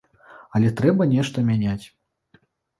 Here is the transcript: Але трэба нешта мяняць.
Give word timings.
Але 0.59 0.71
трэба 0.79 1.07
нешта 1.13 1.45
мяняць. 1.53 1.81